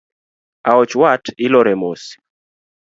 [0.69, 2.03] Aoch wat ilore mos